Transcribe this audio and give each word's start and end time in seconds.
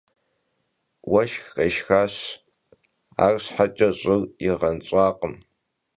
Vueşşx 1.09 1.47
khêşşxaş, 1.55 2.15
arşheç'e 3.25 3.89
ş'ır 3.99 4.21
yiğenş'akhım. 4.43 5.35